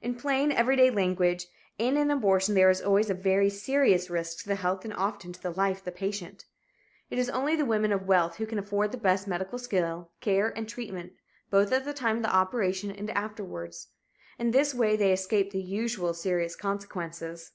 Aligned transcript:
In 0.00 0.14
plain, 0.14 0.52
everyday 0.52 0.88
language, 0.88 1.48
in 1.80 1.96
an 1.96 2.12
abortion 2.12 2.54
there 2.54 2.70
is 2.70 2.80
always 2.80 3.10
a 3.10 3.12
very 3.14 3.50
serious 3.50 4.08
risk 4.08 4.38
to 4.38 4.46
the 4.48 4.54
health 4.54 4.84
and 4.84 4.94
often 4.94 5.32
to 5.32 5.42
the 5.42 5.50
life 5.50 5.78
of 5.78 5.84
the 5.84 5.90
patient. 5.90 6.44
It 7.10 7.18
is 7.18 7.28
only 7.28 7.56
the 7.56 7.64
women 7.64 7.90
of 7.92 8.06
wealth 8.06 8.36
who 8.36 8.46
can 8.46 8.60
afford 8.60 8.92
the 8.92 8.98
best 8.98 9.26
medical 9.26 9.58
skill, 9.58 10.12
care 10.20 10.56
and 10.56 10.68
treatment 10.68 11.14
both 11.50 11.72
at 11.72 11.84
the 11.84 11.92
time 11.92 12.18
of 12.18 12.22
the 12.22 12.32
operation 12.32 12.92
and 12.92 13.10
afterwards. 13.10 13.88
In 14.38 14.52
this 14.52 14.76
way 14.76 14.94
they 14.94 15.12
escape 15.12 15.50
the 15.50 15.60
usual 15.60 16.14
serious 16.14 16.54
consequences. 16.54 17.50